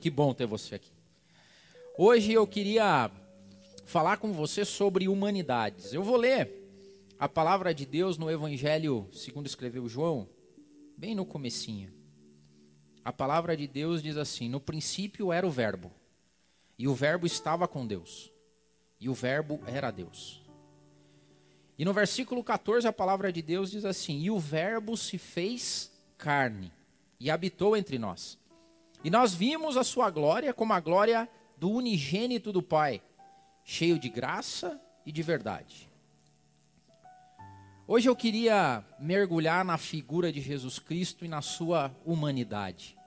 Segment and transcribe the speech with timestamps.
[0.00, 0.92] Que bom ter você aqui.
[1.96, 3.10] Hoje eu queria
[3.84, 5.92] falar com você sobre humanidades.
[5.92, 6.48] Eu vou ler
[7.18, 10.28] a palavra de Deus no Evangelho, segundo escreveu João,
[10.96, 11.92] bem no comecinho.
[13.04, 15.90] A palavra de Deus diz assim: No princípio era o verbo,
[16.78, 18.30] e o verbo estava com Deus,
[19.00, 20.40] e o verbo era Deus.
[21.76, 25.90] E no versículo 14 a palavra de Deus diz assim: E o verbo se fez
[26.16, 26.70] carne
[27.18, 28.37] e habitou entre nós
[29.04, 33.02] e nós vimos a sua glória como a glória do unigênito do Pai,
[33.64, 35.88] cheio de graça e de verdade.
[37.86, 42.98] Hoje eu queria mergulhar na figura de Jesus Cristo e na sua humanidade.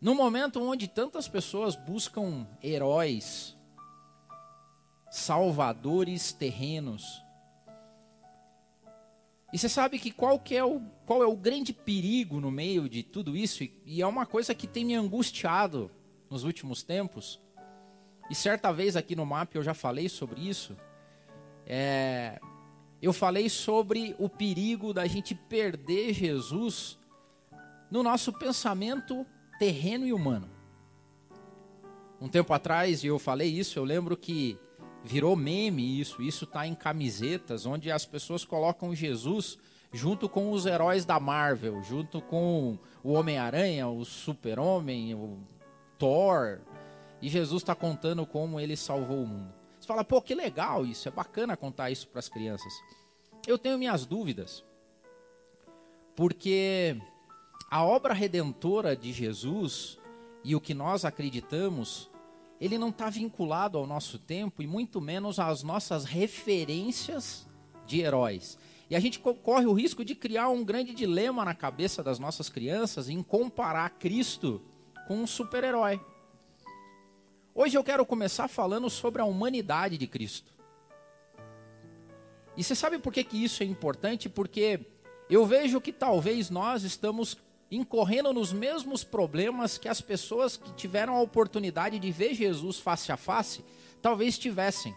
[0.00, 3.56] Num momento onde tantas pessoas buscam heróis,
[5.10, 7.22] salvadores terrenos,
[9.52, 12.88] e você sabe que qual, que é o, qual é o grande perigo no meio
[12.88, 13.64] de tudo isso?
[13.64, 15.90] E, e é uma coisa que tem me angustiado
[16.28, 17.40] nos últimos tempos.
[18.30, 20.76] E certa vez aqui no MAP eu já falei sobre isso.
[21.66, 22.40] É,
[23.02, 26.96] eu falei sobre o perigo da gente perder Jesus
[27.90, 29.26] no nosso pensamento
[29.58, 30.48] terreno e humano.
[32.20, 34.58] Um tempo atrás, eu falei isso, eu lembro que
[35.04, 39.58] virou meme isso, isso está em camisetas, onde as pessoas colocam Jesus
[39.92, 45.38] junto com os heróis da Marvel, junto com o Homem-Aranha, o Super-Homem, o
[45.98, 46.60] Thor,
[47.20, 49.52] e Jesus está contando como ele salvou o mundo.
[49.78, 52.72] Você fala, pô, que legal isso, é bacana contar isso para as crianças.
[53.46, 54.64] Eu tenho minhas dúvidas,
[56.14, 56.96] porque
[57.70, 59.98] a obra redentora de Jesus
[60.44, 62.10] e o que nós acreditamos
[62.60, 67.48] ele não está vinculado ao nosso tempo e muito menos às nossas referências
[67.86, 68.58] de heróis.
[68.90, 72.48] E a gente corre o risco de criar um grande dilema na cabeça das nossas
[72.48, 74.60] crianças em comparar Cristo
[75.08, 76.00] com um super-herói.
[77.54, 80.52] Hoje eu quero começar falando sobre a humanidade de Cristo.
[82.56, 84.28] E você sabe por que, que isso é importante?
[84.28, 84.80] Porque
[85.30, 87.38] eu vejo que talvez nós estamos
[87.70, 93.12] incorrendo nos mesmos problemas que as pessoas que tiveram a oportunidade de ver Jesus face
[93.12, 93.64] a face
[94.02, 94.94] talvez tivessem.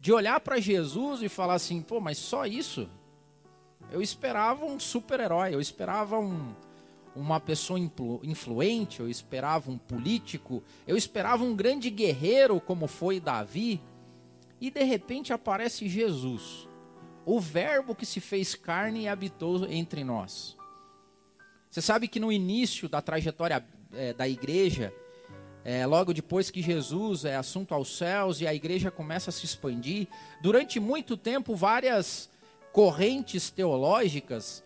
[0.00, 2.88] De olhar para Jesus e falar assim: pô, mas só isso?
[3.90, 6.54] Eu esperava um super-herói, eu esperava um,
[7.16, 7.80] uma pessoa
[8.22, 13.80] influente, eu esperava um político, eu esperava um grande guerreiro como foi Davi,
[14.60, 16.68] e de repente aparece Jesus,
[17.24, 20.57] o Verbo que se fez carne e habitou entre nós.
[21.70, 24.92] Você sabe que no início da trajetória é, da igreja,
[25.64, 29.44] é, logo depois que Jesus é assunto aos céus e a igreja começa a se
[29.44, 30.08] expandir,
[30.42, 32.30] durante muito tempo várias
[32.72, 34.64] correntes teológicas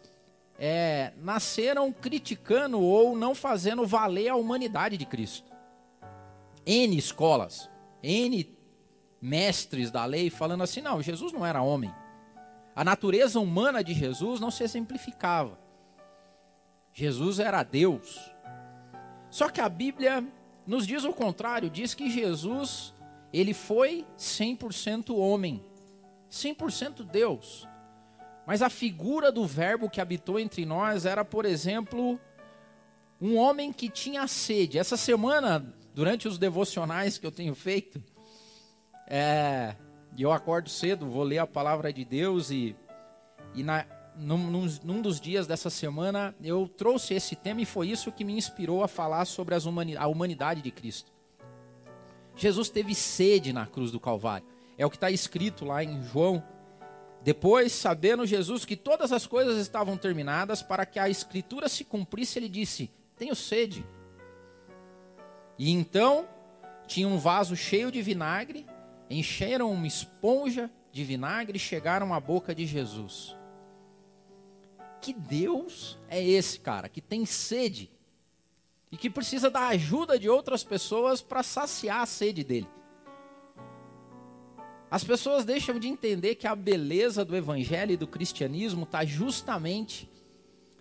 [0.58, 5.50] é, nasceram criticando ou não fazendo valer a humanidade de Cristo.
[6.64, 7.68] N escolas,
[8.02, 8.48] N
[9.20, 11.92] mestres da lei falando assim: não, Jesus não era homem.
[12.74, 15.58] A natureza humana de Jesus não se exemplificava.
[16.92, 18.32] Jesus era Deus.
[19.30, 20.24] Só que a Bíblia
[20.66, 22.94] nos diz o contrário, diz que Jesus,
[23.32, 25.64] ele foi 100% homem,
[26.30, 27.66] 100% Deus.
[28.46, 32.20] Mas a figura do verbo que habitou entre nós era, por exemplo,
[33.20, 34.78] um homem que tinha sede.
[34.78, 35.64] Essa semana,
[35.94, 38.02] durante os devocionais que eu tenho feito,
[39.06, 39.76] é,
[40.18, 42.76] eu acordo cedo, vou ler a palavra de Deus e,
[43.54, 43.86] e na,
[44.16, 48.36] num, num, dos dias dessa semana, eu trouxe esse tema e foi isso que me
[48.36, 51.10] inspirou a falar sobre humani a humanidade de Cristo.
[52.36, 54.46] Jesus teve sede na cruz do Calvário.
[54.78, 56.42] É o que está escrito lá em João.
[57.22, 62.38] Depois, sabendo Jesus que todas as coisas estavam terminadas, para que a escritura se cumprisse,
[62.38, 63.84] ele disse: Tenho sede.
[65.58, 66.26] E então,
[66.86, 68.66] tinha um vaso cheio de vinagre,
[69.08, 73.36] encheram uma esponja de vinagre e chegaram à boca de Jesus
[75.02, 77.90] que Deus é esse, cara, que tem sede
[78.90, 82.68] e que precisa da ajuda de outras pessoas para saciar a sede dele.
[84.88, 90.08] As pessoas deixam de entender que a beleza do evangelho e do cristianismo está justamente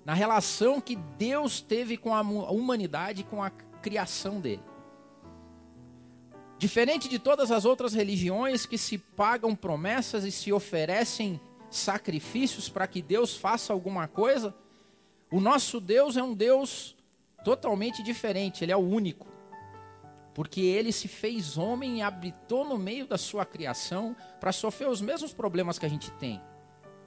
[0.06, 4.64] na relação que Deus teve com a humanidade, com a criação dele.
[6.60, 11.40] Diferente de todas as outras religiões que se pagam promessas e se oferecem
[11.72, 14.54] sacrifícios para que Deus faça alguma coisa,
[15.32, 16.96] o nosso Deus é um Deus
[17.44, 19.28] totalmente diferente, ele é o único.
[20.34, 25.02] Porque ele se fez homem e habitou no meio da sua criação para sofrer os
[25.02, 26.42] mesmos problemas que a gente tem.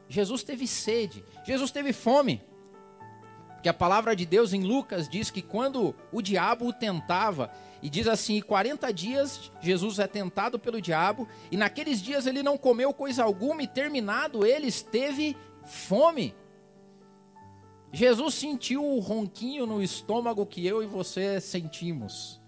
[0.08, 2.42] Jesus teve sede, Jesus teve fome.
[3.64, 7.50] Que a palavra de Deus em Lucas diz que quando o diabo o tentava,
[7.82, 12.58] e diz assim: 40 dias Jesus é tentado pelo diabo, e naqueles dias ele não
[12.58, 15.34] comeu coisa alguma, e terminado ele esteve
[15.64, 16.34] fome.
[17.90, 22.38] Jesus sentiu o ronquinho no estômago que eu e você sentimos.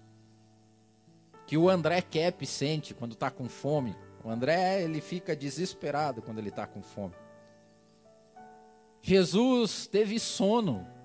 [1.47, 3.95] Que o André Kep sente quando está com fome.
[4.23, 7.15] O André, ele fica desesperado quando ele está com fome.
[9.01, 10.95] Jesus teve sono.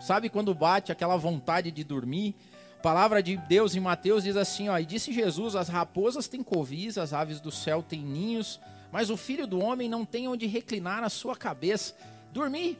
[0.00, 2.34] Sabe quando bate aquela vontade de dormir?
[2.78, 6.42] A palavra de Deus em Mateus diz assim, ó, e disse Jesus: as raposas têm
[6.42, 8.58] covis, as aves do céu têm ninhos,
[8.90, 11.94] mas o filho do homem não tem onde reclinar a sua cabeça.
[12.32, 12.78] Dormir.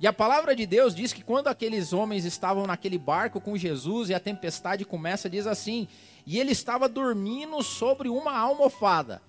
[0.00, 4.08] E a palavra de Deus diz que quando aqueles homens estavam naquele barco com Jesus
[4.08, 5.86] e a tempestade começa, diz assim:
[6.26, 9.22] e ele estava dormindo sobre uma almofada.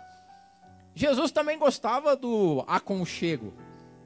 [0.96, 3.54] Jesus também gostava do aconchego.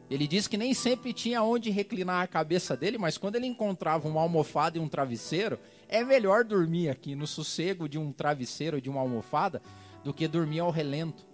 [0.09, 4.07] Ele diz que nem sempre tinha onde reclinar a cabeça dele, mas quando ele encontrava
[4.07, 8.89] uma almofada e um travesseiro, é melhor dormir aqui no sossego de um travesseiro, de
[8.89, 9.61] uma almofada,
[10.03, 11.25] do que dormir ao relento.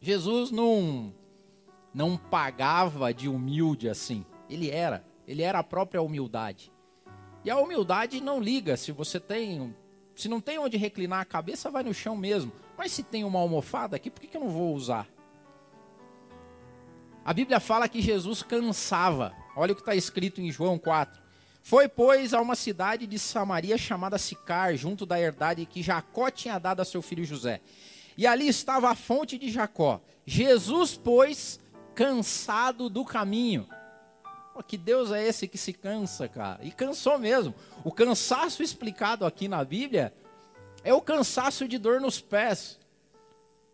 [0.00, 1.14] Jesus não
[1.94, 4.26] não pagava de humilde assim.
[4.50, 6.70] Ele era, ele era a própria humildade.
[7.42, 9.74] E a humildade não liga se você tem,
[10.14, 12.52] se não tem onde reclinar a cabeça, vai no chão mesmo.
[12.76, 15.08] Mas se tem uma almofada aqui, por que, que eu não vou usar?
[17.26, 19.34] A Bíblia fala que Jesus cansava.
[19.56, 21.20] Olha o que está escrito em João 4.
[21.60, 26.56] Foi, pois, a uma cidade de Samaria chamada Sicar, junto da herdade que Jacó tinha
[26.56, 27.60] dado a seu filho José.
[28.16, 30.00] E ali estava a fonte de Jacó.
[30.24, 31.58] Jesus, pois,
[31.96, 33.66] cansado do caminho.
[34.54, 36.60] Pô, que Deus é esse que se cansa, cara?
[36.62, 37.52] E cansou mesmo.
[37.82, 40.14] O cansaço explicado aqui na Bíblia
[40.84, 42.78] é o cansaço de dor nos pés,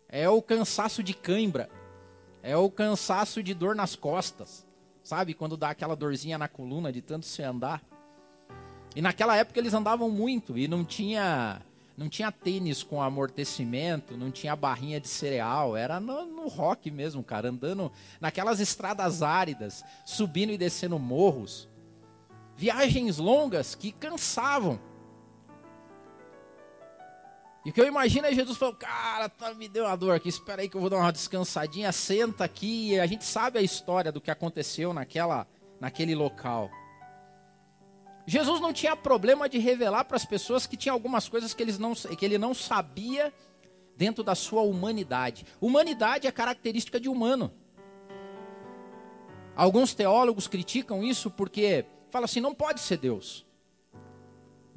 [0.09, 1.69] é o cansaço de cãibra
[2.43, 4.65] é o cansaço de dor nas costas.
[5.01, 5.33] Sabe?
[5.33, 7.81] Quando dá aquela dorzinha na coluna de tanto se andar.
[8.95, 11.61] E naquela época eles andavam muito e não tinha
[11.95, 17.23] não tinha tênis com amortecimento, não tinha barrinha de cereal, era no, no, rock mesmo,
[17.23, 21.69] cara, andando naquelas estradas áridas, subindo e descendo morros.
[22.57, 24.79] Viagens longas que cansavam.
[27.65, 30.27] E o que eu imagino é Jesus falando, cara, tá, me deu uma dor aqui,
[30.27, 32.91] espera aí que eu vou dar uma descansadinha, senta aqui.
[32.91, 35.47] E a gente sabe a história do que aconteceu naquela,
[35.79, 36.69] naquele local.
[38.25, 41.77] Jesus não tinha problema de revelar para as pessoas que tinha algumas coisas que, eles
[41.77, 43.33] não, que ele não sabia
[43.95, 45.45] dentro da sua humanidade.
[45.61, 47.51] Humanidade é característica de humano.
[49.55, 53.45] Alguns teólogos criticam isso porque falam assim, não pode ser Deus.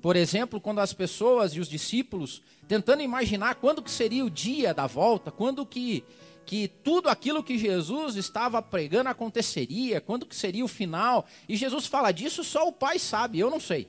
[0.01, 4.75] Por exemplo, quando as pessoas e os discípulos tentando imaginar quando que seria o dia
[4.75, 6.05] da volta, quando que,
[6.45, 11.27] que tudo aquilo que Jesus estava pregando aconteceria, quando que seria o final.
[11.49, 13.89] E Jesus fala disso, só o Pai sabe, eu não sei.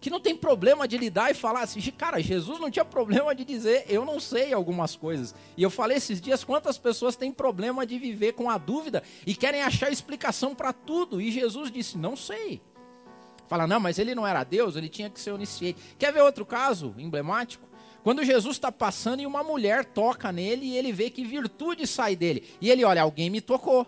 [0.00, 3.44] Que não tem problema de lidar e falar assim, cara, Jesus não tinha problema de
[3.44, 5.34] dizer, eu não sei algumas coisas.
[5.56, 9.34] E eu falei esses dias, quantas pessoas têm problema de viver com a dúvida e
[9.34, 11.20] querem achar explicação para tudo.
[11.20, 12.62] E Jesus disse, não sei.
[13.48, 15.80] Fala, não, mas ele não era Deus, ele tinha que ser onisciente.
[15.98, 17.66] Quer ver outro caso emblemático?
[18.04, 22.14] Quando Jesus está passando e uma mulher toca nele e ele vê que virtude sai
[22.14, 22.44] dele.
[22.60, 23.86] E ele olha, alguém me tocou.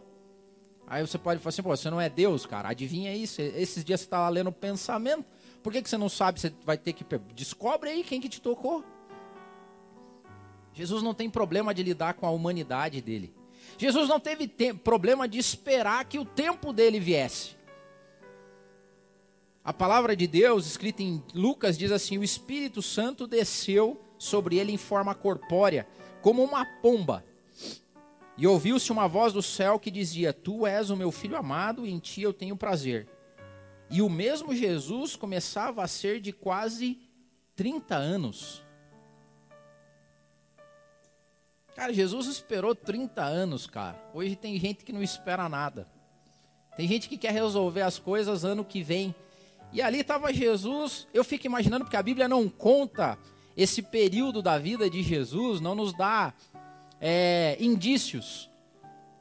[0.86, 2.70] Aí você pode falar assim, pô, você não é Deus, cara.
[2.70, 3.40] Adivinha isso?
[3.40, 5.24] Esses dias você está lá lendo pensamento.
[5.62, 6.40] Por que, que você não sabe?
[6.40, 7.04] Você vai ter que.
[7.34, 8.84] Descobre aí quem que te tocou.
[10.74, 13.32] Jesus não tem problema de lidar com a humanidade dele.
[13.78, 17.59] Jesus não teve problema de esperar que o tempo dele viesse.
[19.62, 24.72] A palavra de Deus, escrita em Lucas, diz assim: O Espírito Santo desceu sobre ele
[24.72, 25.86] em forma corpórea,
[26.22, 27.24] como uma pomba.
[28.38, 31.90] E ouviu-se uma voz do céu que dizia: Tu és o meu filho amado, e
[31.90, 33.06] em ti eu tenho prazer.
[33.90, 36.98] E o mesmo Jesus começava a ser de quase
[37.54, 38.62] 30 anos.
[41.74, 43.98] Cara, Jesus esperou 30 anos, cara.
[44.14, 45.88] Hoje tem gente que não espera nada.
[46.76, 49.14] Tem gente que quer resolver as coisas ano que vem.
[49.72, 51.06] E ali estava Jesus.
[51.12, 53.18] Eu fico imaginando, porque a Bíblia não conta
[53.56, 56.32] esse período da vida de Jesus, não nos dá
[57.00, 58.48] é, indícios.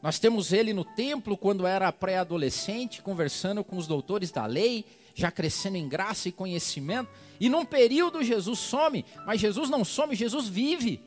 [0.02, 5.30] Nós temos ele no templo quando era pré-adolescente, conversando com os doutores da lei, já
[5.30, 7.10] crescendo em graça e conhecimento.
[7.40, 11.02] E num período Jesus some, mas Jesus não some, Jesus vive.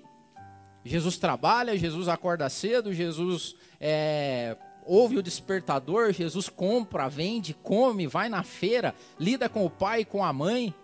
[0.85, 8.29] Jesus trabalha, Jesus acorda cedo, Jesus é, ouve o despertador, Jesus compra, vende, come, vai
[8.29, 10.75] na feira, lida com o pai e com a mãe,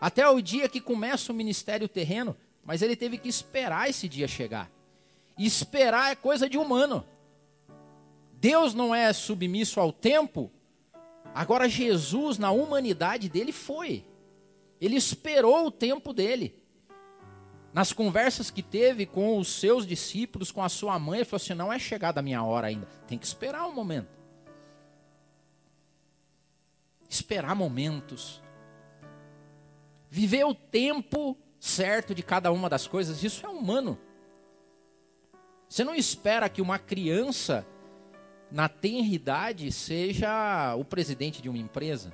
[0.00, 4.26] até o dia que começa o ministério terreno, mas ele teve que esperar esse dia
[4.26, 4.70] chegar.
[5.38, 7.04] E esperar é coisa de humano.
[8.32, 10.50] Deus não é submisso ao tempo,
[11.34, 14.04] agora Jesus, na humanidade dele, foi.
[14.80, 16.54] Ele esperou o tempo dele.
[17.72, 21.54] Nas conversas que teve com os seus discípulos, com a sua mãe, ele falou assim:
[21.54, 24.08] não é chegada a minha hora ainda, tem que esperar um momento.
[27.08, 28.42] Esperar momentos.
[30.10, 33.98] Viver o tempo certo de cada uma das coisas, isso é humano.
[35.68, 37.66] Você não espera que uma criança
[38.50, 42.12] na tenridade seja o presidente de uma empresa.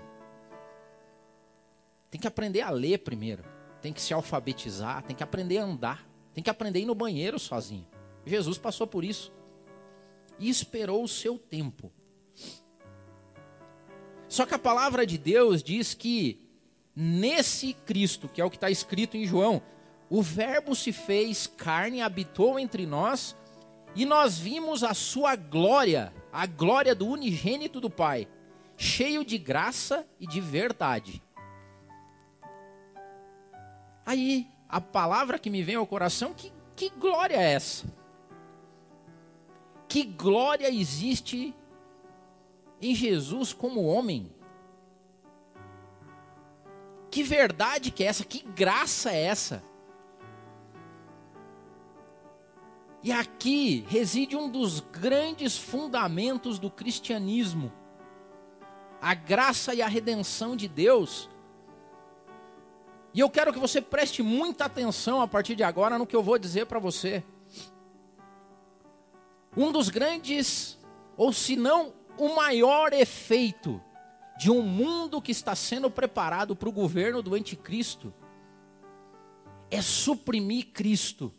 [2.08, 3.44] Tem que aprender a ler primeiro,
[3.80, 6.94] tem que se alfabetizar, tem que aprender a andar, tem que aprender a ir no
[6.94, 7.86] banheiro sozinho.
[8.24, 9.32] Jesus passou por isso
[10.38, 11.92] e esperou o seu tempo.
[14.28, 16.46] Só que a palavra de Deus diz que
[16.94, 19.62] nesse Cristo, que é o que está escrito em João,
[20.10, 23.36] o Verbo se fez carne, habitou entre nós
[23.94, 28.28] e nós vimos a sua glória, a glória do unigênito do Pai,
[28.76, 31.22] cheio de graça e de verdade.
[34.08, 37.84] Aí, a palavra que me vem ao coração, que, que glória é essa?
[39.86, 41.54] Que glória existe
[42.80, 44.32] em Jesus como homem?
[47.10, 48.24] Que verdade que é essa?
[48.24, 49.62] Que graça é essa?
[53.02, 57.70] E aqui reside um dos grandes fundamentos do cristianismo:
[59.02, 61.28] a graça e a redenção de Deus.
[63.14, 66.22] E eu quero que você preste muita atenção a partir de agora no que eu
[66.22, 67.24] vou dizer para você.
[69.56, 70.78] Um dos grandes,
[71.16, 73.82] ou se não o maior efeito
[74.38, 78.12] de um mundo que está sendo preparado para o governo do anticristo
[79.70, 81.32] é suprimir Cristo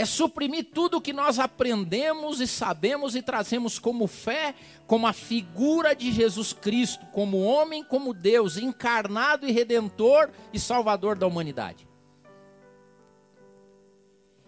[0.00, 4.54] é suprimir tudo o que nós aprendemos e sabemos e trazemos como fé,
[4.86, 11.18] como a figura de Jesus Cristo, como homem, como Deus, encarnado e redentor e salvador
[11.18, 11.86] da humanidade.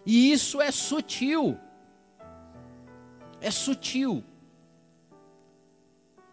[0.03, 1.55] E isso é sutil.
[3.39, 4.23] É sutil.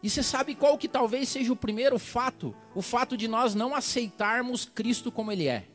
[0.02, 2.56] E você sabe qual que talvez seja o primeiro fato?
[2.74, 5.66] O fato de nós não aceitarmos Cristo como Ele é.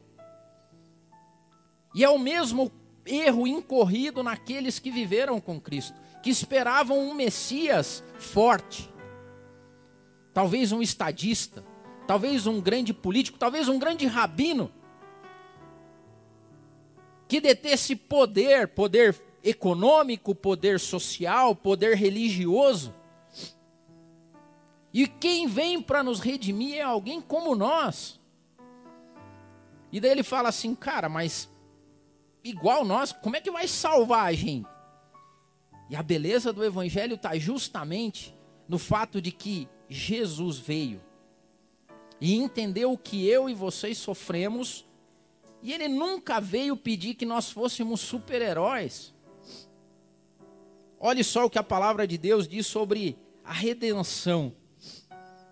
[1.94, 2.72] E é o mesmo
[3.06, 8.90] erro incorrido naqueles que viveram com Cristo, que esperavam um Messias forte,
[10.34, 11.64] talvez um estadista,
[12.08, 14.72] talvez um grande político, talvez um grande rabino,
[17.28, 22.94] que detesse poder, poder econômico, poder social, poder religioso.
[24.94, 28.20] E quem vem para nos redimir é alguém como nós.
[29.92, 31.50] E daí ele fala assim, cara, mas
[32.46, 34.68] igual nós, como é que vai salvar a gente?
[35.90, 38.34] E a beleza do Evangelho está justamente
[38.68, 41.02] no fato de que Jesus veio
[42.20, 44.86] e entendeu o que eu e vocês sofremos,
[45.62, 49.14] e Ele nunca veio pedir que nós fôssemos super-heróis.
[51.00, 54.54] Olhe só o que a palavra de Deus diz sobre a redenção.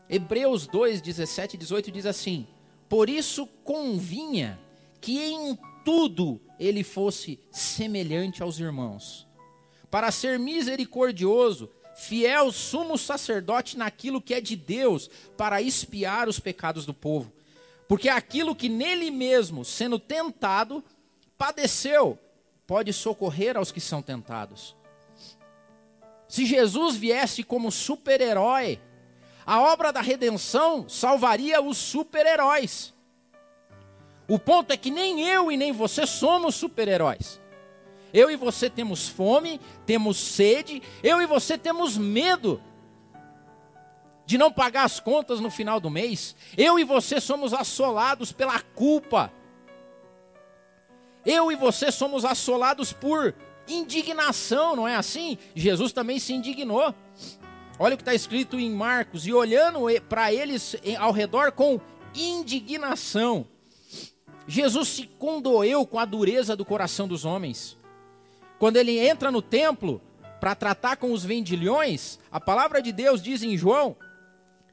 [0.09, 2.47] Hebreus 2, 17 e 18 diz assim:
[2.88, 4.59] Por isso convinha
[5.01, 9.27] que em tudo ele fosse semelhante aos irmãos,
[9.89, 16.85] para ser misericordioso, fiel sumo sacerdote naquilo que é de Deus, para espiar os pecados
[16.85, 17.31] do povo.
[17.87, 20.83] Porque aquilo que nele mesmo, sendo tentado,
[21.37, 22.17] padeceu,
[22.65, 24.75] pode socorrer aos que são tentados.
[26.27, 28.79] Se Jesus viesse como super-herói,
[29.45, 32.92] a obra da redenção salvaria os super-heróis.
[34.27, 37.41] O ponto é que nem eu e nem você somos super-heróis.
[38.13, 42.61] Eu e você temos fome, temos sede, eu e você temos medo
[44.25, 46.35] de não pagar as contas no final do mês.
[46.57, 49.31] Eu e você somos assolados pela culpa.
[51.25, 53.33] Eu e você somos assolados por
[53.67, 55.37] indignação, não é assim?
[55.55, 56.93] Jesus também se indignou.
[57.79, 61.79] Olha o que está escrito em Marcos: e olhando para eles ao redor com
[62.13, 63.47] indignação.
[64.47, 67.77] Jesus se condoeu com a dureza do coração dos homens.
[68.59, 70.01] Quando ele entra no templo
[70.39, 73.95] para tratar com os vendilhões, a palavra de Deus diz em João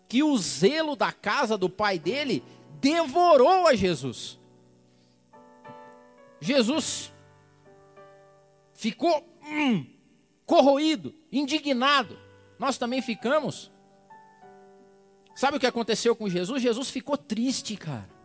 [0.08, 2.42] que o zelo da casa do pai dele
[2.80, 4.38] devorou a Jesus.
[6.40, 7.12] Jesus
[8.74, 9.86] ficou hum,
[10.44, 12.18] corroído, indignado.
[12.58, 13.70] Nós também ficamos.
[15.34, 16.60] Sabe o que aconteceu com Jesus?
[16.60, 18.19] Jesus ficou triste, cara.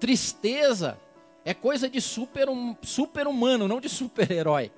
[0.00, 0.98] Tristeza
[1.44, 2.48] é coisa de super,
[2.82, 4.72] super humano, não de super-herói.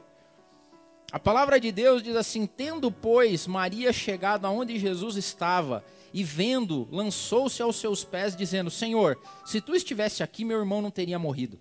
[1.13, 6.89] A palavra de Deus diz assim: Tendo, pois, Maria chegado aonde Jesus estava, e vendo,
[6.91, 11.59] lançou-se aos seus pés, dizendo: Senhor, se tu estivesse aqui, meu irmão não teria morrido.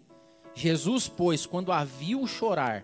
[0.55, 2.83] Jesus, pois, quando a viu chorar,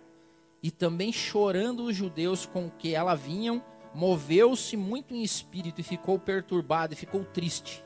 [0.61, 3.63] e também chorando os judeus com que ela vinham,
[3.95, 7.83] moveu-se muito em espírito e ficou perturbado e ficou triste.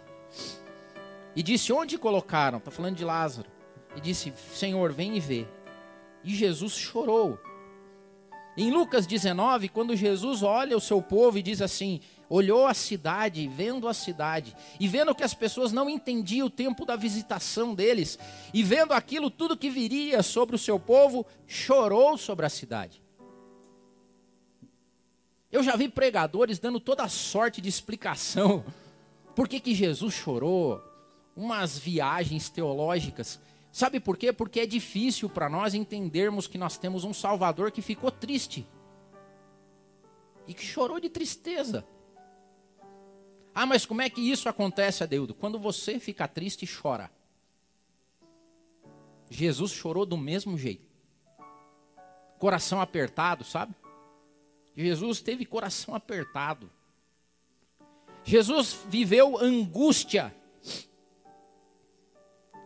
[1.36, 2.58] E disse: Onde colocaram?
[2.58, 3.50] Está falando de Lázaro.
[3.96, 5.48] E disse: Senhor, vem e vê.
[6.24, 7.40] E Jesus chorou.
[8.58, 13.46] Em Lucas 19, quando Jesus olha o seu povo e diz assim: olhou a cidade,
[13.48, 18.18] vendo a cidade, e vendo que as pessoas não entendiam o tempo da visitação deles,
[18.54, 23.02] e vendo aquilo tudo que viria sobre o seu povo, chorou sobre a cidade.
[25.52, 28.64] Eu já vi pregadores dando toda sorte de explicação
[29.36, 30.82] por que, que Jesus chorou,
[31.42, 33.40] umas viagens teológicas.
[33.72, 34.32] Sabe por quê?
[34.32, 38.68] Porque é difícil para nós entendermos que nós temos um Salvador que ficou triste
[40.48, 41.84] e que chorou de tristeza.
[43.56, 45.34] Ah, mas como é que isso acontece, Adeudo?
[45.34, 47.10] Quando você fica triste chora.
[49.30, 50.92] Jesus chorou do mesmo jeito.
[52.38, 53.74] Coração apertado, sabe?
[54.76, 56.70] Jesus teve coração apertado.
[58.24, 60.34] Jesus viveu angústia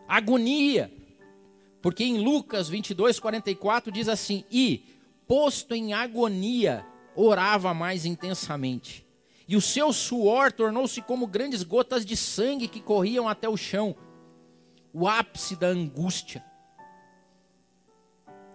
[0.08, 0.92] agonia.
[1.80, 4.84] Porque em Lucas 22, 44 diz assim: E,
[5.26, 6.84] posto em agonia,
[7.14, 9.06] orava mais intensamente.
[9.48, 13.94] E o seu suor tornou-se como grandes gotas de sangue que corriam até o chão.
[14.92, 16.44] O ápice da angústia.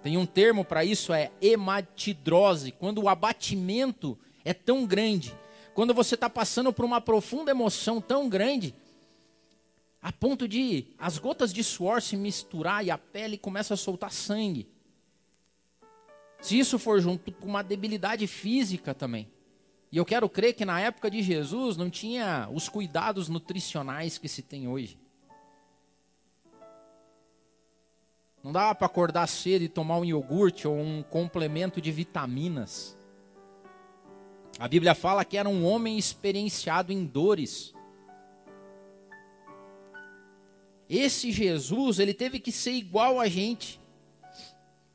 [0.02, 5.34] Tem um termo para isso, é hematidrose, quando o abatimento é tão grande,
[5.76, 8.74] quando você está passando por uma profunda emoção tão grande,
[10.02, 14.12] a ponto de as gotas de suor se misturar e a pele começa a soltar
[14.12, 14.68] sangue.
[16.42, 19.30] Se isso for junto com uma debilidade física também.
[19.92, 24.28] E eu quero crer que na época de Jesus não tinha os cuidados nutricionais que
[24.28, 24.98] se tem hoje.
[28.44, 32.98] Não dava para acordar cedo e tomar um iogurte ou um complemento de vitaminas.
[34.58, 37.74] A Bíblia fala que era um homem experienciado em dores.
[40.92, 43.80] Esse Jesus, ele teve que ser igual a gente.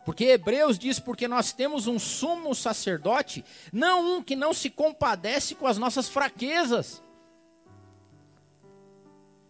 [0.05, 5.55] Porque Hebreus diz: porque nós temos um sumo sacerdote, não um que não se compadece
[5.55, 7.03] com as nossas fraquezas.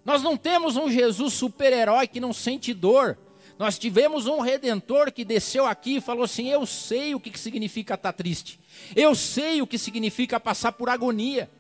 [0.05, 3.19] Nós não temos um Jesus super-herói que não sente dor.
[3.59, 7.95] Nós tivemos um redentor que desceu aqui e falou assim: Eu sei o que significa
[7.95, 8.61] estar triste.
[8.95, 11.51] Eu sei o que significa passar por agonia.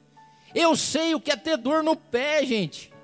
[0.54, 2.94] Eu sei o que é ter dor no pé, gente.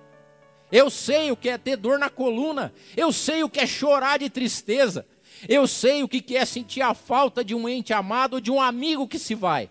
[0.72, 2.72] Eu sei o que é ter dor na coluna.
[2.96, 5.06] Eu sei o que é chorar de tristeza.
[5.46, 8.61] Eu sei o que é sentir a falta de um ente amado ou de um
[8.61, 9.68] amigo que se vai.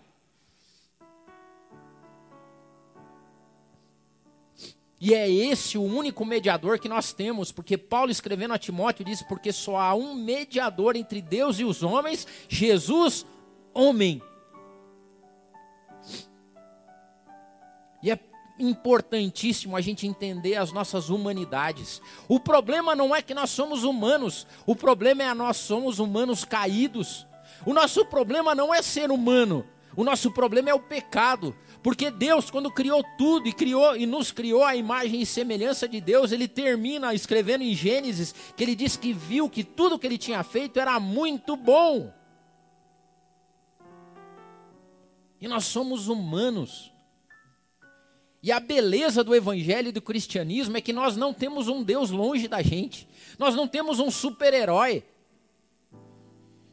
[5.00, 9.26] E é esse o único mediador que nós temos, porque Paulo escrevendo a Timóteo disse:
[9.26, 13.26] porque só há um mediador entre Deus e os homens, Jesus,
[13.74, 14.22] homem.
[18.62, 22.00] Importantíssimo a gente entender as nossas humanidades.
[22.28, 27.26] O problema não é que nós somos humanos, o problema é nós somos humanos caídos.
[27.66, 31.54] O nosso problema não é ser humano, o nosso problema é o pecado.
[31.82, 36.00] Porque Deus, quando criou tudo e criou e nos criou a imagem e semelhança de
[36.00, 40.16] Deus, ele termina escrevendo em Gênesis que ele diz que viu que tudo que ele
[40.16, 42.12] tinha feito era muito bom.
[45.40, 46.91] E nós somos humanos.
[48.42, 52.10] E a beleza do evangelho e do cristianismo é que nós não temos um Deus
[52.10, 53.06] longe da gente.
[53.38, 55.04] Nós não temos um super-herói.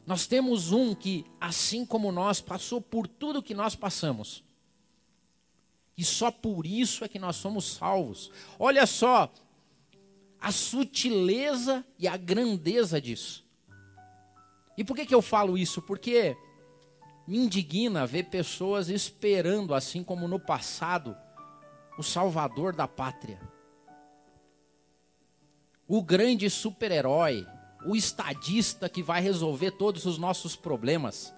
[0.06, 4.44] Nós temos um que, assim como nós, passou por tudo que nós passamos.
[5.96, 8.32] E só por isso é que nós somos salvos.
[8.58, 9.32] Olha só
[10.42, 13.46] a sutileza e a grandeza disso.
[14.76, 15.82] E por que, que eu falo isso?
[15.84, 16.36] Porque
[17.28, 21.16] me indigna ver pessoas esperando, assim como no passado,
[22.00, 23.38] o salvador da pátria,
[25.86, 27.46] o grande super-herói,
[27.86, 31.34] o estadista que vai resolver todos os nossos problemas,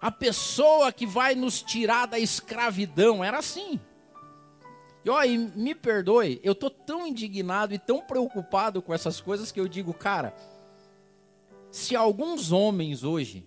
[0.00, 3.80] a pessoa que vai nos tirar da escravidão, era assim.
[5.04, 9.58] E olha, me perdoe, eu estou tão indignado e tão preocupado com essas coisas que
[9.58, 10.32] eu digo, cara,
[11.72, 13.44] se alguns homens hoje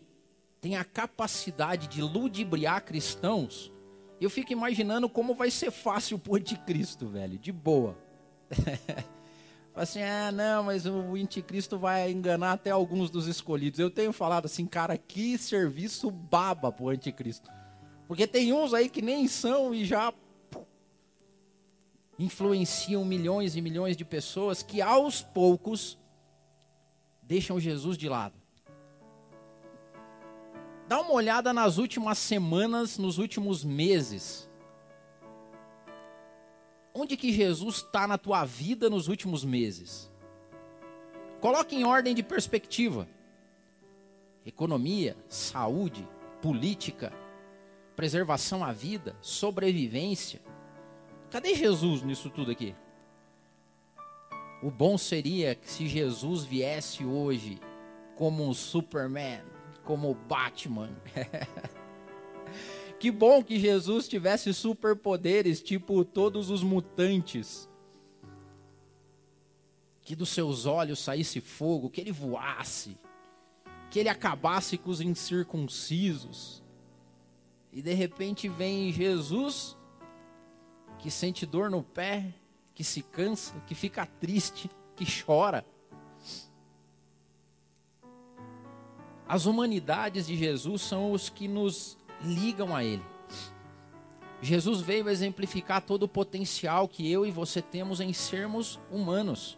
[0.59, 3.71] têm a capacidade de ludibriar cristãos,
[4.25, 7.97] eu fico imaginando como vai ser fácil pro anticristo, velho, de boa.
[9.75, 13.79] assim, ah, não, mas o anticristo vai enganar até alguns dos escolhidos.
[13.79, 17.49] Eu tenho falado assim, cara, que serviço baba pro anticristo.
[18.07, 20.13] Porque tem uns aí que nem são e já
[22.17, 25.99] influenciam milhões e milhões de pessoas que aos poucos
[27.21, 28.36] deixam Jesus de lado.
[30.87, 34.49] Dá uma olhada nas últimas semanas, nos últimos meses.
[36.93, 40.09] Onde que Jesus está na tua vida nos últimos meses?
[41.41, 43.07] Coloque em ordem de perspectiva:
[44.45, 46.07] economia, saúde,
[46.41, 47.11] política,
[47.95, 50.41] preservação à vida, sobrevivência.
[51.29, 52.73] Cadê Jesus nisso tudo aqui?
[54.63, 57.59] O bom seria que se Jesus viesse hoje
[58.15, 59.41] como um Superman,
[59.87, 60.89] como Batman.
[62.99, 67.69] que bom que Jesus tivesse superpoderes, tipo todos os mutantes.
[70.01, 72.97] Que dos seus olhos saísse fogo, que ele voasse,
[73.89, 76.61] que ele acabasse com os incircuncisos.
[77.71, 79.77] E de repente vem Jesus,
[80.99, 82.33] que sente dor no pé,
[82.75, 85.65] que se cansa, que fica triste, que chora.
[89.27, 93.03] As humanidades de Jesus são os que nos ligam a Ele.
[94.41, 99.57] Jesus veio exemplificar todo o potencial que eu e você temos em sermos humanos.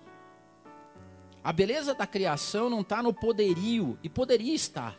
[1.44, 4.98] A beleza da criação não está no poderio, e poderia estar.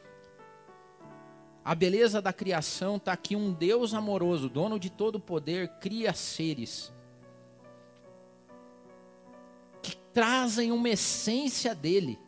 [1.65, 6.13] A beleza da criação está aqui: um Deus amoroso, dono de todo o poder, cria
[6.13, 6.93] seres
[10.13, 12.19] trazem uma essência dele.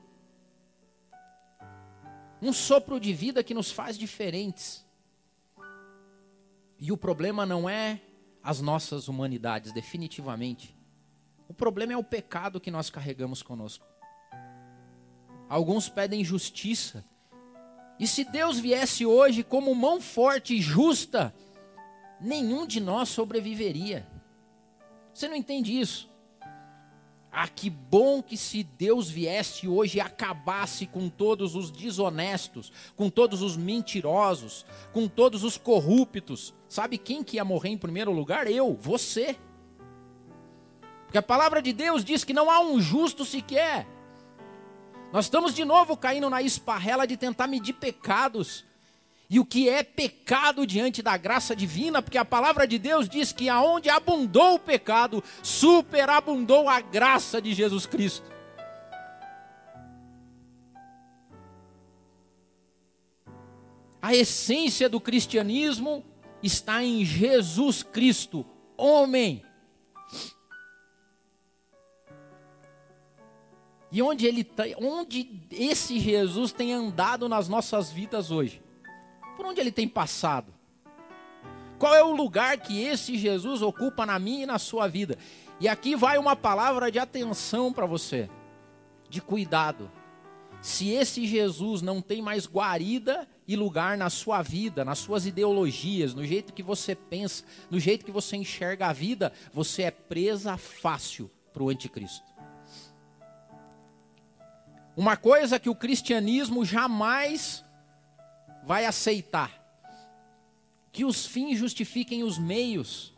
[2.42, 4.85] Um sopro de vida que nos faz diferentes.
[6.76, 8.00] E o problema não é
[8.42, 10.76] as nossas humanidades, definitivamente.
[11.48, 13.87] O problema é o pecado que nós carregamos conosco.
[15.48, 17.05] Alguns pedem justiça.
[18.00, 21.33] E se Deus viesse hoje como mão forte e justa,
[22.20, 24.05] nenhum de nós sobreviveria.
[25.14, 26.12] Você não entende isso?
[27.35, 33.09] Ah, que bom que se Deus viesse hoje e acabasse com todos os desonestos, com
[33.09, 36.53] todos os mentirosos, com todos os corruptos.
[36.68, 38.47] Sabe quem que ia morrer em primeiro lugar?
[38.47, 39.38] Eu, você.
[41.07, 43.87] Porque a palavra de Deus diz que não há um justo sequer.
[45.11, 48.66] Nós estamos de novo caindo na esparrela de tentar medir pecados
[49.33, 53.33] e o que é pecado diante da graça divina, porque a palavra de Deus diz
[53.33, 58.31] que aonde abundou o pecado, superabundou a graça de Jesus Cristo.
[64.03, 66.05] A essência do cristianismo
[66.42, 68.45] está em Jesus Cristo,
[68.77, 69.42] homem.
[73.90, 78.61] E onde ele tá, onde esse Jesus tem andado nas nossas vidas hoje?
[79.53, 80.51] Onde ele tem passado?
[81.79, 85.19] Qual é o lugar que esse Jesus ocupa na minha e na sua vida?
[85.61, 88.31] E aqui vai uma palavra de atenção para você,
[89.11, 89.91] de cuidado.
[90.62, 96.15] Se esse Jesus não tem mais guarida e lugar na sua vida, nas suas ideologias,
[96.15, 100.57] no jeito que você pensa, no jeito que você enxerga a vida, você é presa
[100.57, 102.25] fácil para o anticristo.
[104.97, 107.62] Uma coisa que o cristianismo jamais
[108.62, 109.61] vai aceitar
[110.92, 113.12] que os fins justifiquem os meios.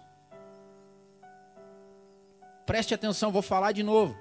[2.65, 4.17] Preste atenção, vou falar de novo.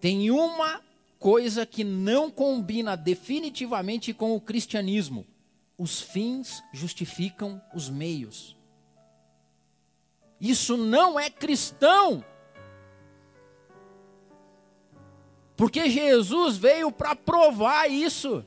[0.00, 0.80] Tem uma
[1.18, 5.26] coisa que não combina definitivamente com o cristianismo:
[5.76, 8.56] os fins justificam os meios.
[10.40, 12.24] Isso não é cristão.
[15.54, 18.46] Porque Jesus veio para provar isso.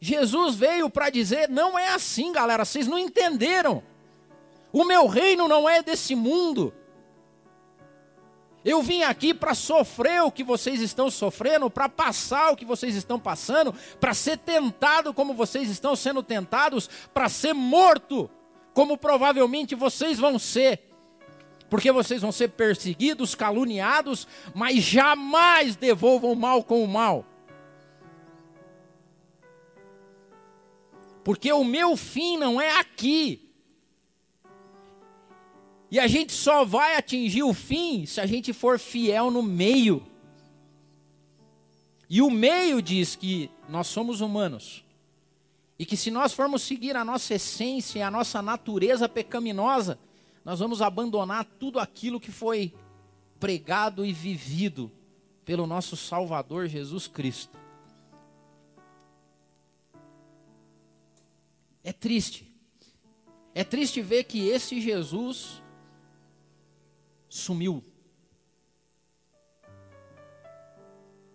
[0.00, 3.82] Jesus veio para dizer: não é assim, galera, vocês não entenderam.
[4.72, 6.72] O meu reino não é desse mundo.
[8.64, 12.94] Eu vim aqui para sofrer o que vocês estão sofrendo, para passar o que vocês
[12.94, 18.30] estão passando, para ser tentado como vocês estão sendo tentados, para ser morto
[18.74, 20.80] como provavelmente vocês vão ser.
[21.70, 27.24] Porque vocês vão ser perseguidos, caluniados, mas jamais devolvam o mal com o mal.
[31.30, 33.48] Porque o meu fim não é aqui.
[35.88, 40.04] E a gente só vai atingir o fim se a gente for fiel no meio.
[42.08, 44.84] E o meio diz que nós somos humanos.
[45.78, 50.00] E que se nós formos seguir a nossa essência e a nossa natureza pecaminosa,
[50.44, 52.74] nós vamos abandonar tudo aquilo que foi
[53.38, 54.90] pregado e vivido
[55.44, 57.56] pelo nosso Salvador Jesus Cristo.
[61.90, 62.48] É triste.
[63.52, 65.60] É triste ver que esse Jesus
[67.28, 67.82] sumiu.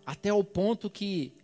[0.06, 1.36] Até o ponto que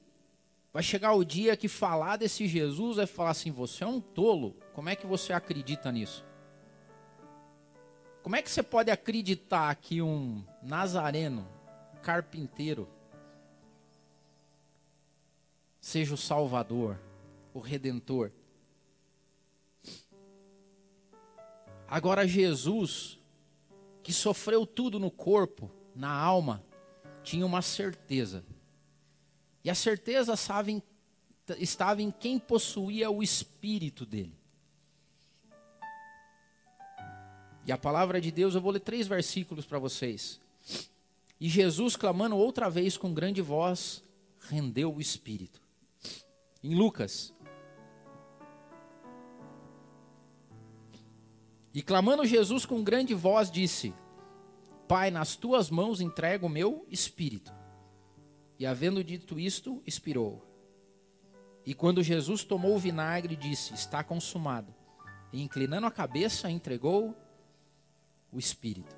[0.73, 4.57] vai chegar o dia que falar desse Jesus é falar assim: você é um tolo.
[4.73, 6.25] Como é que você acredita nisso?
[8.23, 11.47] Como é que você pode acreditar que um nazareno,
[12.03, 12.89] carpinteiro,
[15.83, 16.99] seja o Salvador,
[17.53, 18.33] o Redentor?
[21.93, 23.19] Agora, Jesus,
[24.03, 26.65] que sofreu tudo no corpo, na alma,
[27.23, 28.43] tinha uma certeza.
[29.63, 34.35] E a certeza estava em, quem possuía o espírito dele.
[37.67, 40.41] E a palavra de Deus, eu vou ler três versículos para vocês.
[41.39, 44.03] E Jesus, clamando outra vez com grande voz,
[44.49, 45.61] rendeu o espírito.
[46.65, 47.35] Em Lucas.
[51.75, 53.95] E clamando Jesus com grande voz, disse:
[54.87, 57.53] Pai, nas tuas mãos entrego o meu espírito.
[58.59, 60.47] E havendo dito isto, expirou.
[61.65, 64.75] E quando Jesus tomou o vinagre, disse: Está consumado.
[65.33, 67.17] E inclinando a cabeça, entregou
[68.31, 68.95] o espírito.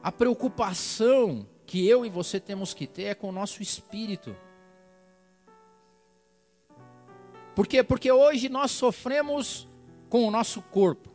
[0.00, 4.34] A preocupação que eu e você temos que ter é com o nosso espírito.
[7.58, 7.82] Por quê?
[7.82, 9.66] Porque hoje nós sofremos
[10.08, 11.10] com o nosso corpo.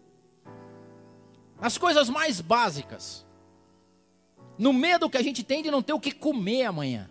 [1.57, 3.25] As coisas mais básicas.
[4.57, 7.09] No medo que a gente tem de não ter o que comer amanhã.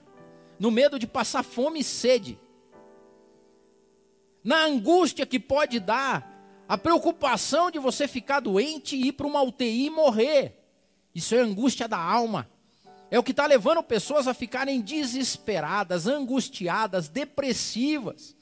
[0.59, 2.39] No medo de passar fome e sede
[4.45, 6.31] na angústia que pode dar,
[6.69, 10.63] a preocupação de você ficar doente e ir para uma UTI e morrer.
[11.15, 12.51] Isso é angústia da alma.
[13.11, 18.37] É o que está levando pessoas a ficarem desesperadas, angustiadas, depressivas.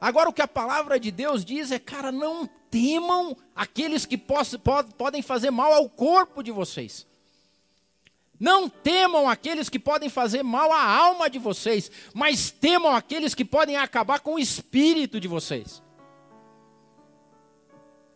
[0.00, 5.20] Agora, o que a palavra de Deus diz é, cara, não temam aqueles que podem
[5.22, 7.06] fazer mal ao corpo de vocês.
[8.38, 13.44] Não temam aqueles que podem fazer mal à alma de vocês, mas temam aqueles que
[13.44, 15.82] podem acabar com o espírito de vocês.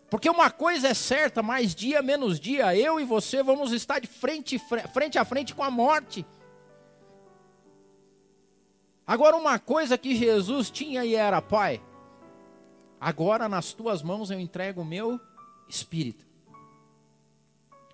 [0.09, 4.07] Porque uma coisa é certa, mais dia menos dia, eu e você vamos estar de
[4.07, 4.59] frente,
[4.95, 6.25] frente a frente com a morte.
[9.07, 11.81] Agora, uma coisa que Jesus tinha e era, Pai,
[13.01, 15.21] agora nas tuas mãos eu entrego o meu
[15.69, 16.25] espírito.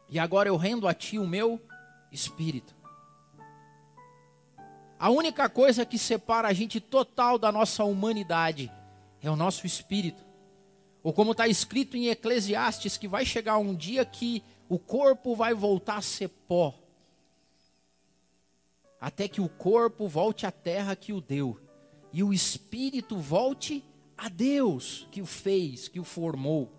[0.08, 1.60] E agora eu rendo a ti o meu
[2.12, 2.74] espírito.
[4.98, 8.70] A única coisa que separa a gente total da nossa humanidade
[9.22, 10.22] é o nosso espírito.
[11.02, 15.54] Ou como está escrito em Eclesiastes, que vai chegar um dia que o corpo vai
[15.54, 16.74] voltar a ser pó.
[19.00, 21.58] Até que o corpo volte à terra que o deu.
[22.12, 23.84] E o espírito volte
[24.16, 26.70] a Deus que o fez, que o formou.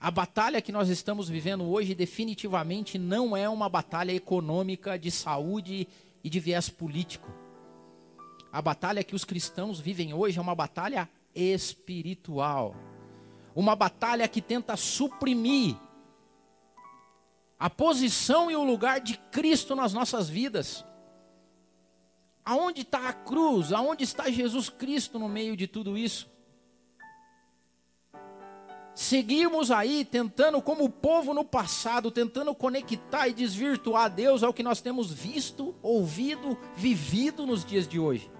[0.00, 5.86] A batalha que nós estamos vivendo hoje definitivamente não é uma batalha econômica, de saúde
[6.24, 7.30] e de viés político.
[8.50, 12.74] A batalha que os cristãos vivem hoje é uma batalha espiritual.
[13.54, 15.76] Uma batalha que tenta suprimir
[17.62, 20.84] a posição e o lugar de Cristo nas nossas vidas.
[22.44, 23.72] Aonde está a cruz?
[23.72, 26.28] Aonde está Jesus Cristo no meio de tudo isso?
[28.94, 34.62] seguirmos aí tentando, como o povo no passado, tentando conectar e desvirtuar Deus ao que
[34.62, 38.30] nós temos visto, ouvido, vivido nos dias de hoje.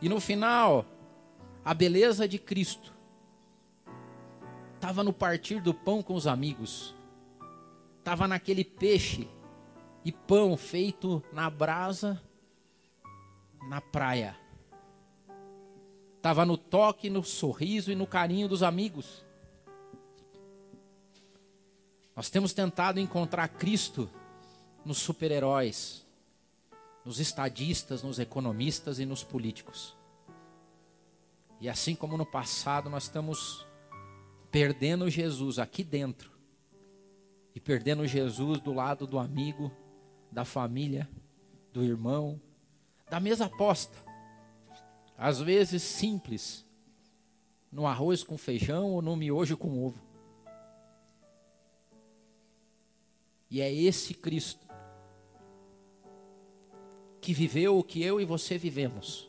[0.00, 0.86] E no final,
[1.64, 2.97] a beleza de Cristo
[4.78, 6.94] estava no partir do pão com os amigos,
[7.98, 9.28] estava naquele peixe
[10.04, 12.22] e pão feito na brasa,
[13.68, 14.36] na praia
[16.18, 19.24] Estava no toque, no sorriso e no carinho dos amigos.
[22.14, 24.10] Nós temos tentado encontrar Cristo
[24.84, 26.04] nos super-heróis,
[27.04, 29.96] nos estadistas, nos economistas e nos políticos.
[31.60, 33.64] E assim como no passado, nós estamos
[34.50, 36.30] perdendo Jesus aqui dentro
[37.54, 39.70] e perdendo Jesus do lado do amigo,
[40.30, 41.08] da família,
[41.72, 42.40] do irmão,
[43.10, 44.08] da mesa aposta
[45.18, 46.64] às vezes simples,
[47.72, 50.00] no arroz com feijão ou no miojo com ovo.
[53.50, 54.64] E é esse Cristo
[57.20, 59.27] que viveu o que eu e você vivemos.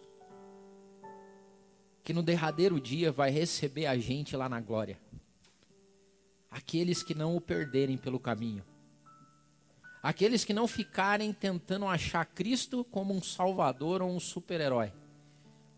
[2.10, 5.00] Que no derradeiro dia vai receber a gente lá na glória.
[6.50, 8.65] Aqueles que não o perderem pelo caminho.
[10.02, 14.91] Aqueles que não ficarem tentando achar Cristo como um salvador ou um super-herói,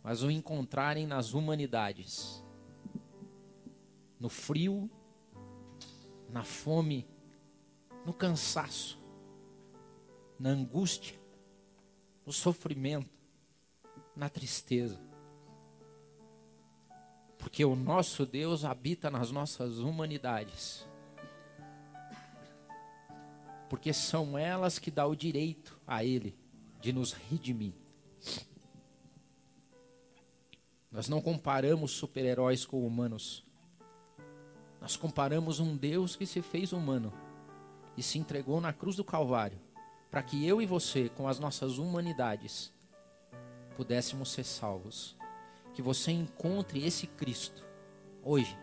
[0.01, 2.41] mas o encontrarem nas humanidades.
[4.17, 4.89] No frio,
[6.29, 7.05] na fome,
[8.05, 8.97] no cansaço,
[10.39, 11.19] na angústia,
[12.25, 13.09] no sofrimento,
[14.15, 15.10] na tristeza.
[17.41, 20.87] Porque o nosso Deus habita nas nossas humanidades.
[23.67, 26.37] Porque são elas que dão o direito a Ele
[26.79, 27.73] de nos redimir.
[30.91, 33.43] Nós não comparamos super-heróis com humanos.
[34.79, 37.11] Nós comparamos um Deus que se fez humano
[37.97, 39.59] e se entregou na cruz do Calvário
[40.11, 42.73] para que eu e você, com as nossas humanidades,
[43.77, 45.15] pudéssemos ser salvos.
[45.73, 47.63] Que você encontre esse Cristo
[48.23, 48.57] hoje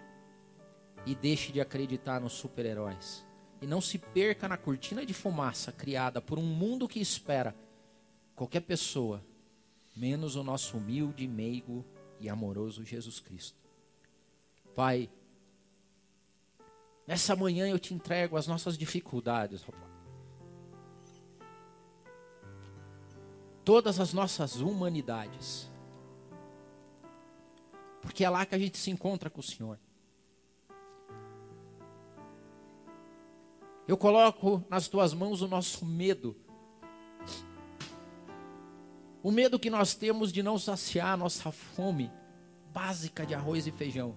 [1.06, 3.24] e deixe de acreditar nos super-heróis.
[3.60, 7.56] E não se perca na cortina de fumaça criada por um mundo que espera
[8.36, 9.22] qualquer pessoa,
[9.96, 11.84] menos o nosso humilde, meigo
[12.20, 13.58] e amoroso Jesus Cristo.
[14.76, 15.10] Pai,
[17.06, 19.64] nessa manhã eu te entrego as nossas dificuldades,
[23.64, 25.68] todas as nossas humanidades.
[28.08, 29.78] Porque é lá que a gente se encontra com o Senhor.
[33.86, 36.34] Eu coloco nas tuas mãos o nosso medo.
[39.22, 42.10] O medo que nós temos de não saciar a nossa fome
[42.72, 44.16] básica de arroz e feijão.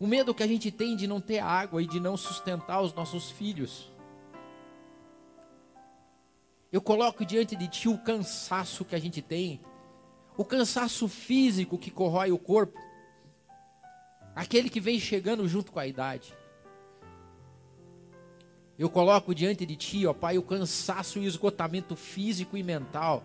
[0.00, 2.94] O medo que a gente tem de não ter água e de não sustentar os
[2.94, 3.92] nossos filhos.
[6.72, 9.60] Eu coloco diante de ti o cansaço que a gente tem,
[10.36, 12.78] o cansaço físico que corrói o corpo,
[14.34, 16.34] aquele que vem chegando junto com a idade.
[18.78, 23.24] Eu coloco diante de ti, ó Pai, o cansaço e o esgotamento físico e mental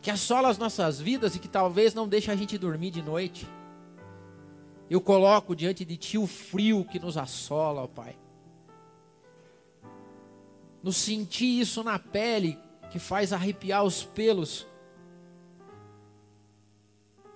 [0.00, 3.48] que assola as nossas vidas e que talvez não deixe a gente dormir de noite.
[4.88, 8.16] Eu coloco diante de ti o frio que nos assola, ó Pai
[10.82, 12.58] no sentir isso na pele,
[12.90, 14.66] que faz arrepiar os pelos.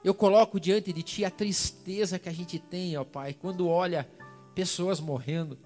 [0.05, 4.09] Eu coloco diante de Ti a tristeza que a gente tem, ó Pai, quando olha
[4.55, 5.59] pessoas morrendo.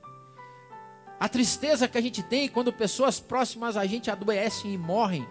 [1.19, 5.27] A tristeza que a gente tem quando pessoas próximas a gente adoecem e morrem.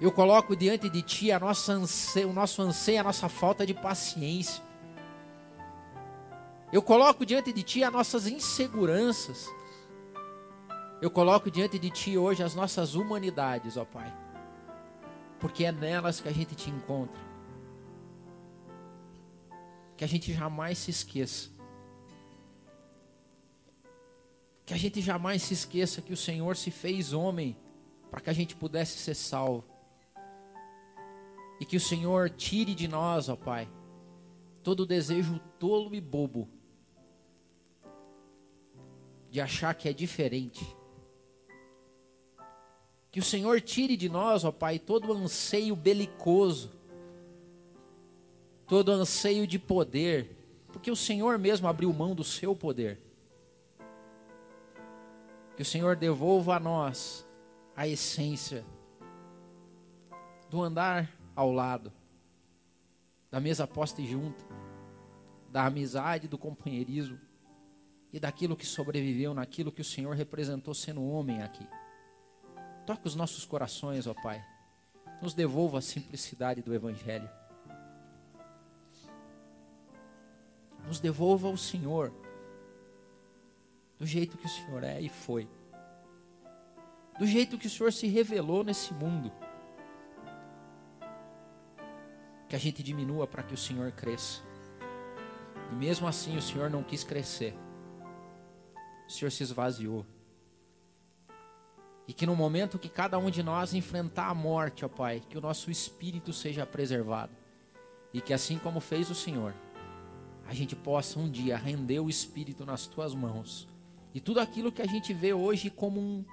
[0.00, 3.74] Eu coloco diante de Ti a nossa anseio, o nosso anseio, a nossa falta de
[3.74, 4.62] paciência.
[6.72, 9.48] Eu coloco diante de Ti as nossas inseguranças.
[11.00, 14.12] Eu coloco diante de Ti hoje as nossas humanidades, ó Pai,
[15.40, 17.20] porque é nelas que a gente te encontra.
[19.96, 21.50] Que a gente jamais se esqueça.
[24.64, 27.56] Que a gente jamais se esqueça que o Senhor se fez homem
[28.10, 29.64] para que a gente pudesse ser salvo.
[31.60, 33.68] E que o Senhor tire de nós, ó Pai,
[34.62, 36.48] todo o desejo tolo e bobo
[39.30, 40.77] de achar que é diferente
[43.18, 46.70] que o Senhor tire de nós, ó Pai, todo anseio belicoso,
[48.64, 50.36] todo anseio de poder,
[50.68, 53.00] porque o Senhor mesmo abriu mão do seu poder.
[55.56, 57.26] Que o Senhor devolva a nós
[57.74, 58.64] a essência
[60.48, 61.92] do andar ao lado,
[63.32, 64.44] da mesa posta e junta,
[65.50, 67.18] da amizade, do companheirismo
[68.12, 71.66] e daquilo que sobreviveu naquilo que o Senhor representou sendo homem aqui.
[72.88, 74.42] Toca os nossos corações, ó Pai.
[75.20, 77.28] Nos devolva a simplicidade do Evangelho.
[80.86, 82.10] Nos devolva o Senhor
[83.98, 85.46] do jeito que o Senhor é e foi.
[87.18, 89.30] Do jeito que o Senhor se revelou nesse mundo.
[92.48, 94.40] Que a gente diminua para que o Senhor cresça.
[95.70, 97.54] E mesmo assim o Senhor não quis crescer.
[99.06, 100.06] O Senhor se esvaziou.
[102.08, 105.36] E que no momento que cada um de nós enfrentar a morte, ó Pai, que
[105.36, 107.32] o nosso espírito seja preservado.
[108.14, 109.54] E que assim como fez o Senhor,
[110.46, 113.68] a gente possa um dia render o espírito nas tuas mãos.
[114.14, 116.24] E tudo aquilo que a gente vê hoje como um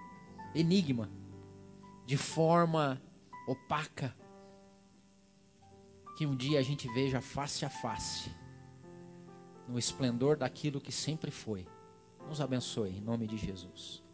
[0.56, 1.10] enigma,
[2.06, 3.02] de forma
[3.46, 4.16] opaca,
[6.16, 8.32] que um dia a gente veja face a face,
[9.68, 11.68] no esplendor daquilo que sempre foi.
[12.30, 14.05] Nos abençoe, em nome de Jesus.